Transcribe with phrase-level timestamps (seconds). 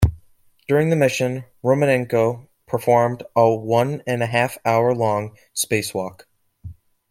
[0.67, 6.27] During the mission, Romanenko performed a one and a half hour long space walk.